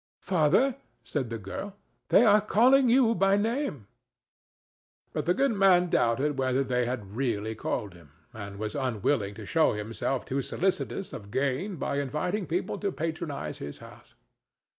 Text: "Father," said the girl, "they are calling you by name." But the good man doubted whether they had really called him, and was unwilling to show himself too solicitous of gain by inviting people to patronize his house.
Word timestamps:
"Father," 0.23 0.77
said 1.03 1.29
the 1.29 1.37
girl, 1.37 1.75
"they 2.09 2.25
are 2.25 2.41
calling 2.41 2.89
you 2.89 3.13
by 3.13 3.37
name." 3.37 3.85
But 5.13 5.27
the 5.27 5.35
good 5.35 5.51
man 5.51 5.91
doubted 5.91 6.39
whether 6.39 6.63
they 6.63 6.85
had 6.87 7.15
really 7.15 7.53
called 7.53 7.93
him, 7.93 8.09
and 8.33 8.57
was 8.57 8.73
unwilling 8.73 9.35
to 9.35 9.45
show 9.45 9.73
himself 9.73 10.25
too 10.25 10.41
solicitous 10.41 11.13
of 11.13 11.29
gain 11.29 11.75
by 11.75 11.99
inviting 11.99 12.47
people 12.47 12.79
to 12.79 12.91
patronize 12.91 13.59
his 13.59 13.77
house. 13.77 14.15